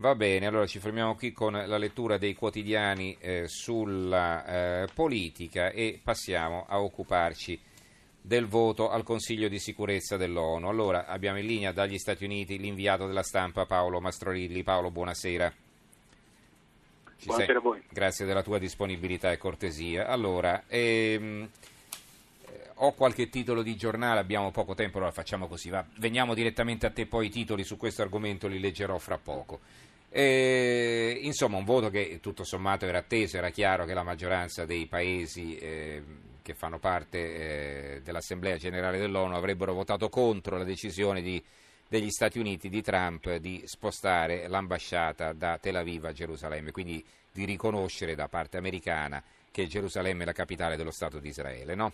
[0.00, 5.68] Va bene, allora ci fermiamo qui con la lettura dei quotidiani eh, sulla eh, politica
[5.72, 7.60] e passiamo a occuparci
[8.18, 10.68] del voto al Consiglio di sicurezza dell'ONU.
[10.68, 14.62] Allora abbiamo in linea dagli Stati Uniti l'inviato della stampa Paolo Mastrorilli.
[14.62, 15.52] Paolo, buonasera.
[17.18, 17.56] Ci buonasera sei?
[17.56, 17.82] a voi.
[17.90, 20.06] Grazie della tua disponibilità e cortesia.
[20.06, 21.46] Allora, ehm,
[22.76, 25.68] ho qualche titolo di giornale, abbiamo poco tempo, allora facciamo così.
[25.68, 25.84] Va.
[25.98, 29.60] Veniamo direttamente a te, poi i titoli su questo argomento li leggerò fra poco.
[30.12, 34.86] Eh, insomma, un voto che tutto sommato era atteso, era chiaro che la maggioranza dei
[34.86, 36.02] paesi eh,
[36.42, 37.18] che fanno parte
[37.96, 41.40] eh, dell'Assemblea generale dell'ONU avrebbero votato contro la decisione di,
[41.88, 47.44] degli Stati Uniti di Trump di spostare l'ambasciata da Tel Aviv a Gerusalemme, quindi di
[47.44, 51.92] riconoscere da parte americana che Gerusalemme è la capitale dello Stato di Israele, no?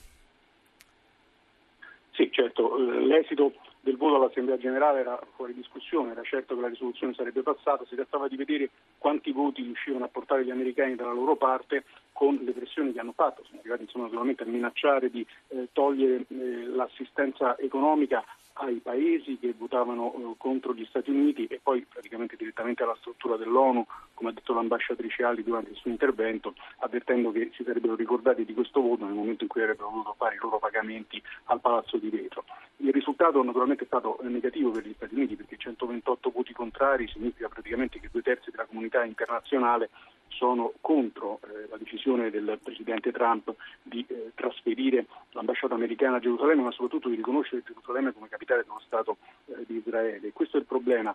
[2.12, 3.52] Sì, certo, l'esito
[3.86, 7.94] del voto all'Assemblea generale era fuori discussione, era certo che la risoluzione sarebbe passata, si
[7.94, 8.68] trattava di vedere
[8.98, 11.84] quanti voti riuscivano a portare gli americani dalla loro parte
[12.16, 16.24] con le pressioni che hanno fatto, sono arrivati insomma, naturalmente a minacciare di eh, togliere
[16.28, 22.36] eh, l'assistenza economica ai paesi che votavano eh, contro gli Stati Uniti e poi praticamente
[22.36, 27.50] direttamente alla struttura dell'ONU, come ha detto l'ambasciatrice Ali durante il suo intervento, avvertendo che
[27.54, 30.58] si sarebbero ricordati di questo voto nel momento in cui avrebbero voluto fare i loro
[30.58, 32.44] pagamenti al Palazzo di Vetro.
[32.78, 37.08] Il risultato naturalmente è stato eh, negativo per gli Stati Uniti perché 128 voti contrari
[37.08, 39.90] significa praticamente che due terzi della comunità internazionale
[40.28, 46.62] sono contro eh, la decisione del Presidente Trump di eh, trasferire l'ambasciata americana a Gerusalemme,
[46.62, 50.32] ma soprattutto di riconoscere Gerusalemme come capitale dello Stato eh, di Israele.
[50.32, 51.14] Questo è il problema.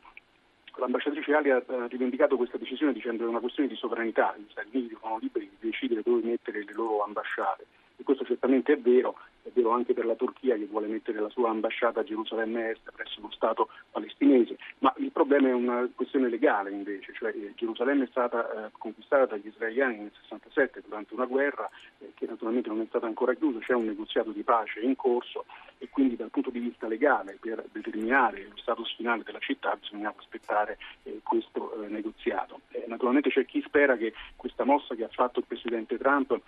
[0.76, 4.70] L'ambasciatrice Ali ha rivendicato questa decisione dicendo che è una questione di sovranità, gli Stati
[4.72, 7.66] Uniti sono liberi di decidere dove mettere le loro ambasciate
[8.02, 9.16] e questo certamente è vero,
[9.62, 13.22] vero anche per la Turchia che vuole mettere la sua ambasciata a Gerusalemme Est presso
[13.22, 18.08] lo Stato palestinese, ma il problema è una questione legale invece, cioè eh, Gerusalemme è
[18.08, 22.86] stata eh, conquistata dagli israeliani nel 67 durante una guerra eh, che naturalmente non è
[22.88, 25.46] stata ancora chiusa, c'è un negoziato di pace in corso
[25.78, 30.16] e quindi dal punto di vista legale per determinare lo status finale della città bisognava
[30.18, 32.62] aspettare eh, questo eh, negoziato.
[32.69, 36.40] Eh, naturalmente c'è chi spera che questa mossa che ha fatto il Presidente Trump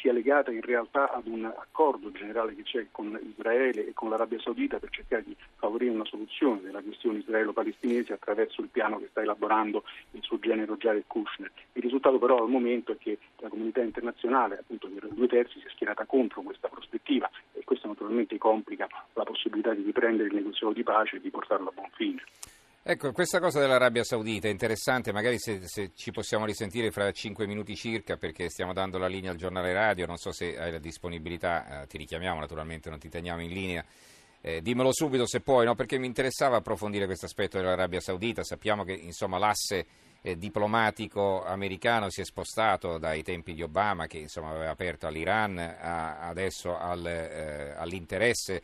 [0.00, 4.40] sia legata in realtà ad un accordo generale bilaterale che con Israele e con l'Arabia
[4.40, 9.22] Saudita per cercare di favorire una soluzione della questione israelo-palestinese attraverso il piano che sta
[9.22, 11.50] elaborando il suo genero Jared Kushner.
[11.72, 15.66] Il risultato però al momento è che la comunità internazionale, appunto per due terzi, si
[15.66, 20.72] è schierata contro questa prospettiva e questo naturalmente complica la possibilità di riprendere il negoziato
[20.72, 22.22] di pace e di portarlo a buon fine.
[22.84, 27.46] Ecco, questa cosa dell'Arabia Saudita è interessante, magari se, se, ci possiamo risentire fra cinque
[27.46, 30.80] minuti circa perché stiamo dando la linea al giornale radio, non so se hai la
[30.80, 33.84] disponibilità, eh, ti richiamiamo naturalmente, non ti teniamo in linea.
[34.40, 35.76] Eh, dimmelo subito se puoi, no?
[35.76, 39.86] perché mi interessava approfondire questo aspetto dell'Arabia Saudita, sappiamo che insomma, l'asse
[40.20, 45.56] eh, diplomatico americano si è spostato dai tempi di Obama che insomma, aveva aperto all'Iran
[45.56, 48.60] a, adesso al, eh, all'interesse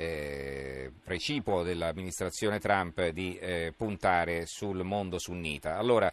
[0.00, 5.76] eh, precipuo dell'amministrazione Trump di eh, puntare sul mondo sunnita.
[5.76, 6.12] Allora,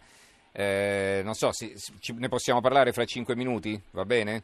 [0.50, 3.80] eh, non so, si, ci, ne possiamo parlare fra cinque minuti?
[3.92, 4.42] Va bene?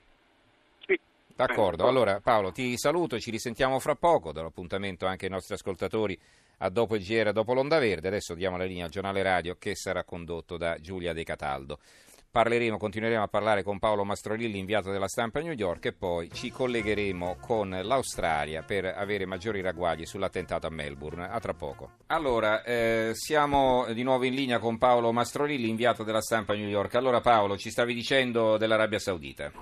[0.87, 0.97] Sì.
[1.35, 6.17] D'accordo, allora Paolo ti saluto, ci risentiamo fra poco, do l'appuntamento anche ai nostri ascoltatori
[6.59, 9.75] a dopo il GR, dopo l'Onda Verde, adesso diamo la linea al giornale radio che
[9.75, 11.81] sarà condotto da Giulia De Cataldo.
[12.33, 16.31] Parleremo, continueremo a parlare con Paolo Mastrolilli, inviato della stampa a New York, e poi
[16.33, 21.29] ci collegheremo con l'Australia per avere maggiori ragguagli sull'attentato a Melbourne.
[21.29, 21.91] A tra poco.
[22.07, 26.69] Allora, eh, siamo di nuovo in linea con Paolo Mastrolilli, inviato della stampa a New
[26.69, 26.95] York.
[26.95, 29.53] Allora, Paolo, ci stavi dicendo dell'Arabia Saudita.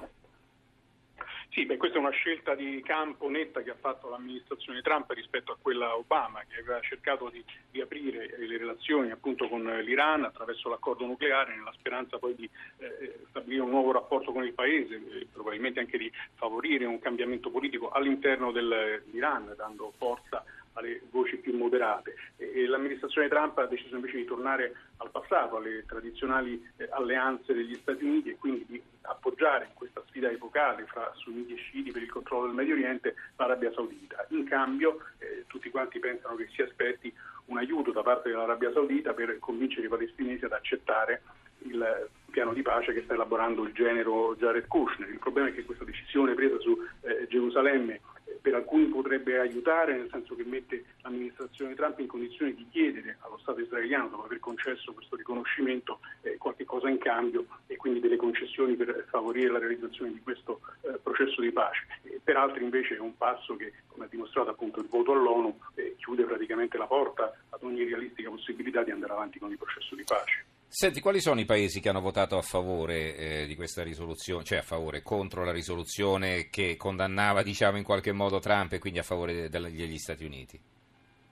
[1.52, 5.50] Sì, beh, questa è una scelta di campo netta che ha fatto l'amministrazione Trump rispetto
[5.50, 10.68] a quella Obama, che aveva cercato di, di aprire le relazioni appunto con l'Iran attraverso
[10.68, 15.26] l'accordo nucleare nella speranza poi di eh, stabilire un nuovo rapporto con il paese, e
[15.32, 20.44] probabilmente anche di favorire un cambiamento politico all'interno dell'Iran, dando forza
[20.74, 22.14] alle voci più moderate.
[22.36, 27.74] E l'amministrazione Trump ha deciso invece di tornare al passato, alle tradizionali eh, alleanze degli
[27.74, 32.02] Stati Uniti e quindi di appoggiare in questa sfida epocale fra sunniti e sciiti per
[32.02, 34.24] il controllo del Medio Oriente l'Arabia Saudita.
[34.30, 37.12] In cambio eh, tutti quanti pensano che si aspetti
[37.46, 41.22] un aiuto da parte dell'Arabia Saudita per convincere i palestinesi ad accettare
[41.62, 45.10] il piano di pace che sta elaborando il genero Jared Kushner.
[45.10, 48.00] Il problema è che questa decisione presa su eh, Gerusalemme
[48.40, 53.38] per alcuni potrebbe aiutare, nel senso che mette l'amministrazione Trump in condizione di chiedere allo
[53.38, 58.16] Stato israeliano, dopo aver concesso questo riconoscimento, eh, qualche cosa in cambio e quindi delle
[58.16, 61.86] concessioni per favorire la realizzazione di questo eh, processo di pace.
[62.02, 65.58] E per altri invece è un passo che, come ha dimostrato appunto il voto all'ONU,
[65.74, 69.94] eh, chiude praticamente la porta ad ogni realistica possibilità di andare avanti con il processo
[69.94, 70.49] di pace.
[70.72, 74.58] Senti, quali sono i paesi che hanno votato a favore eh, di questa risoluzione, cioè
[74.58, 79.02] a favore, contro la risoluzione che condannava, diciamo, in qualche modo Trump e quindi a
[79.02, 80.60] favore degli Stati Uniti?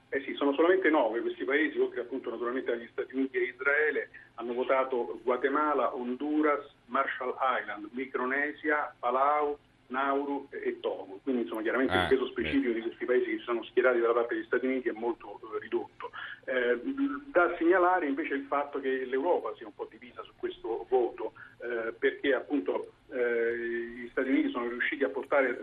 [0.09, 4.09] Eh sì, sono solamente nove questi paesi, oltre appunto naturalmente agli Stati Uniti e Israele,
[4.35, 9.57] hanno votato Guatemala, Honduras, Marshall Island, Micronesia, Palau,
[9.87, 11.21] Nauru e Togo.
[11.23, 12.73] Quindi insomma chiaramente ah, il peso specifico beh.
[12.73, 15.59] di questi paesi che si sono schierati dalla parte degli Stati Uniti è molto eh,
[15.59, 15.98] ridotto.
[17.59, 22.33] Segnalare invece il fatto che l'Europa sia un po' divisa su questo voto, eh, perché
[22.33, 25.59] appunto eh, gli Stati Uniti sono riusciti a portare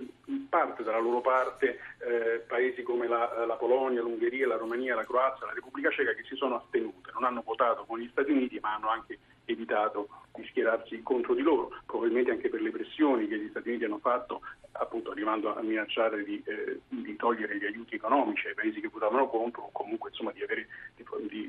[0.50, 5.46] parte dalla loro parte eh, paesi come la, la, Polonia, l'Ungheria, la Romania, la Croazia,
[5.46, 8.74] la Repubblica Ceca che si sono astenute, non hanno votato con gli Stati Uniti ma
[8.74, 13.48] hanno anche evitato di schierarsi contro di loro, probabilmente anche per le pressioni che gli
[13.48, 14.42] Stati Uniti hanno fatto,
[14.72, 19.28] appunto arrivando a minacciare di, eh, di togliere gli aiuti economici ai paesi che votavano
[19.28, 21.45] contro o comunque insomma, di, avere, di, di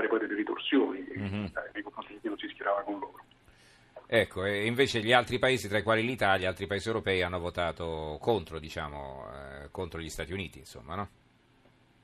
[0.00, 1.44] parare poi delle ritorsioni mm-hmm.
[1.74, 3.18] nei confronti di chi non si schierava con loro.
[4.06, 8.18] Ecco, e invece gli altri paesi, tra i quali l'Italia, altri paesi europei hanno votato
[8.20, 11.08] contro, diciamo, eh, contro gli Stati Uniti, insomma, no?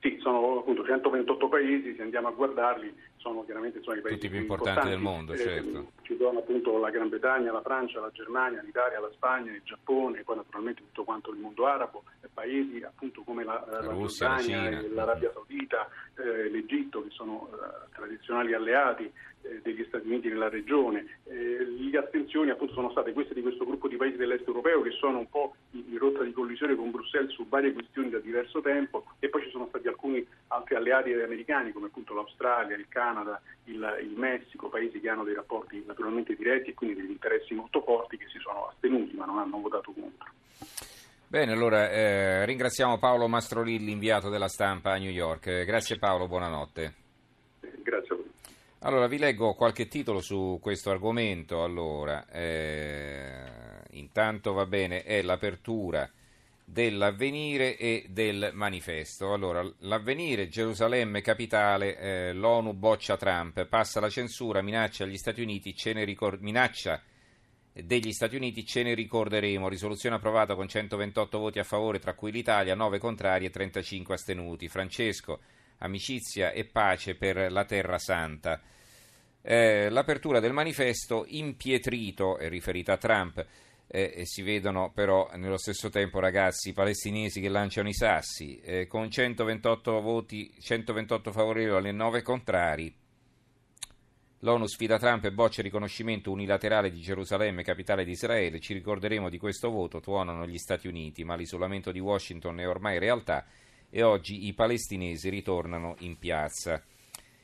[0.01, 2.95] Sì, sono appunto 128 paesi, se andiamo a guardarli,
[3.27, 5.93] sono chiaramente sono i paesi Tutti più importanti, del mondo, eh, certo.
[6.03, 10.23] Ci sono appunto la Gran Bretagna, la Francia, la Germania, l'Italia, la Spagna, il Giappone,
[10.23, 12.05] poi naturalmente tutto quanto il mondo arabo,
[12.37, 17.49] paesi appunto come la, la, la Russia, Giordania, la l'Arabia Saudita, eh, l'Egitto, che sono
[17.51, 19.11] eh, tradizionali alleati
[19.43, 21.19] eh, degli Stati Uniti nella regione.
[21.25, 24.91] Eh, le astensioni appunto sono state queste di questo gruppo di paesi dell'est europeo che
[24.91, 29.05] sono un po' in rotta di collisione con Bruxelles su varie questioni da diverso tempo
[29.19, 33.16] e poi ci sono stati alcuni altri alleati americani come appunto l'Australia, il Canada,
[33.65, 37.83] il, il Messico, paesi che hanno dei rapporti naturalmente diretti e quindi degli interessi molto
[37.83, 40.31] forti che si sono astenuti ma non hanno votato contro.
[41.29, 45.65] Bene, allora eh, ringraziamo Paolo Mastrolilli, inviato della stampa a New York.
[45.65, 46.95] Grazie Paolo, buonanotte.
[47.83, 48.31] Grazie a voi.
[48.81, 51.65] Allora, vi leggo qualche titolo su questo argomento.
[51.65, 56.09] Allora, eh, intanto va bene, è l'apertura
[56.69, 59.33] dell'avvenire e del manifesto.
[59.33, 65.77] Allora, l'avvenire, Gerusalemme capitale, eh, l'ONU boccia Trump, passa la censura, minaccia agli Stati Uniti,
[65.77, 67.01] ce ne ricor- minaccia
[67.73, 69.69] degli Stati Uniti ce ne ricorderemo.
[69.69, 74.69] Risoluzione approvata con 128 voti a favore, tra cui l'Italia, 9 contrari e 35 astenuti.
[74.69, 75.41] Francesco,
[75.79, 78.61] amicizia e pace per la Terra Santa.
[79.41, 83.47] Eh, l'apertura del manifesto impietrito è riferita a Trump.
[83.89, 89.09] Eh, si vedono però nello stesso tempo ragazzi palestinesi che lanciano i sassi eh, con
[89.09, 92.95] 128 voti 128 favorevoli e 9 contrari
[94.41, 98.61] L'ONU sfida Trump e boccia il riconoscimento unilaterale di Gerusalemme, capitale di Israele.
[98.61, 102.99] Ci ricorderemo di questo voto, tuonano gli Stati Uniti, ma l'isolamento di Washington è ormai
[102.99, 103.47] realtà
[103.89, 106.81] e oggi i palestinesi ritornano in piazza.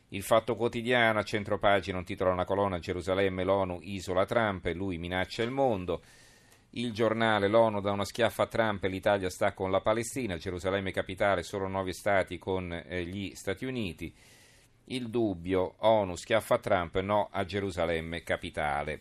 [0.08, 4.98] Il Fatto Quotidiano, a centropagina, un titola una colonna Gerusalemme, l'ONU isola Trump e lui
[4.98, 6.02] minaccia il mondo.
[6.74, 10.90] Il giornale, l'ONU dà una schiaffa a Trump e l'Italia sta con la Palestina, Gerusalemme
[10.90, 14.14] capitale, solo nove stati con eh, gli Stati Uniti.
[14.84, 19.00] Il dubbio, ONU schiaffa Trump, no a Gerusalemme capitale.